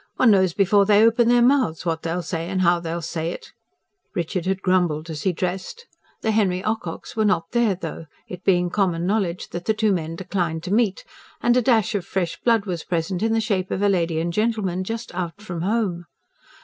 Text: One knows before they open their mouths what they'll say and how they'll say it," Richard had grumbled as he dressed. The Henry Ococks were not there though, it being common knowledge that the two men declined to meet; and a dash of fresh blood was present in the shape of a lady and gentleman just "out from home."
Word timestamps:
One 0.15 0.31
knows 0.31 0.53
before 0.53 0.87
they 0.87 1.05
open 1.05 1.27
their 1.29 1.43
mouths 1.43 1.85
what 1.85 2.01
they'll 2.01 2.23
say 2.23 2.49
and 2.49 2.61
how 2.63 2.79
they'll 2.79 3.03
say 3.03 3.29
it," 3.31 3.51
Richard 4.15 4.47
had 4.47 4.63
grumbled 4.63 5.11
as 5.11 5.21
he 5.21 5.31
dressed. 5.31 5.85
The 6.21 6.31
Henry 6.31 6.63
Ococks 6.63 7.15
were 7.15 7.23
not 7.23 7.51
there 7.51 7.75
though, 7.75 8.07
it 8.27 8.43
being 8.43 8.71
common 8.71 9.05
knowledge 9.05 9.49
that 9.49 9.65
the 9.65 9.75
two 9.75 9.91
men 9.93 10.15
declined 10.15 10.63
to 10.63 10.73
meet; 10.73 11.03
and 11.39 11.55
a 11.55 11.61
dash 11.61 11.93
of 11.93 12.03
fresh 12.03 12.41
blood 12.41 12.65
was 12.65 12.83
present 12.83 13.21
in 13.21 13.31
the 13.33 13.39
shape 13.41 13.69
of 13.69 13.83
a 13.83 13.89
lady 13.89 14.19
and 14.19 14.33
gentleman 14.33 14.83
just 14.83 15.13
"out 15.13 15.39
from 15.39 15.61
home." 15.61 16.07